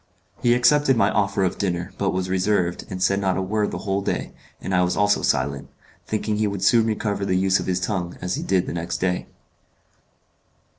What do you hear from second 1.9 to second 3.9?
but was reserved, and said not a word the